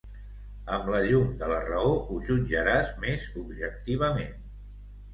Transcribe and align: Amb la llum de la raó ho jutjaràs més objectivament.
Amb 0.77 0.89
la 0.93 1.01
llum 1.07 1.27
de 1.43 1.51
la 1.53 1.59
raó 1.69 1.93
ho 1.99 2.19
jutjaràs 2.31 2.93
més 3.07 3.31
objectivament. 3.45 4.39